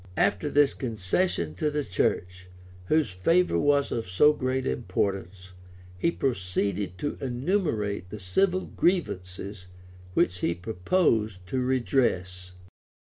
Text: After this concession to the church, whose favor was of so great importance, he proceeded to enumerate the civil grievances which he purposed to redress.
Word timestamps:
After 0.17 0.49
this 0.49 0.73
concession 0.73 1.53
to 1.53 1.69
the 1.69 1.83
church, 1.85 2.47
whose 2.85 3.11
favor 3.11 3.59
was 3.59 3.91
of 3.91 4.09
so 4.09 4.33
great 4.33 4.65
importance, 4.65 5.51
he 5.95 6.09
proceeded 6.09 6.97
to 6.97 7.19
enumerate 7.21 8.09
the 8.09 8.17
civil 8.17 8.61
grievances 8.61 9.67
which 10.15 10.39
he 10.39 10.55
purposed 10.55 11.45
to 11.45 11.59
redress. 11.61 12.53